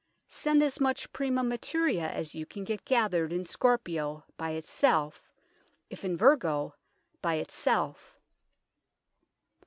Send 0.27 0.63
as 0.63 0.79
much 0.79 1.13
prima 1.13 1.43
materia 1.43 2.07
as 2.09 2.33
you 2.33 2.43
can 2.47 2.63
get 2.63 2.85
gathered 2.85 3.31
in 3.31 3.45
Scorpio, 3.45 4.23
by 4.35 4.53
itself; 4.53 5.29
if 5.91 6.03
in 6.03 6.17
Virgo, 6.17 6.73
by 7.21 7.35
itself." 7.35 8.17